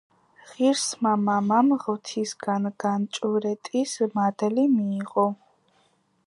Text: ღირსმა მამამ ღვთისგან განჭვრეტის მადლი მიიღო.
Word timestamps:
ღირსმა 0.51 1.11
მამამ 1.25 1.69
ღვთისგან 1.83 2.65
განჭვრეტის 2.85 3.95
მადლი 4.17 4.65
მიიღო. 4.75 5.29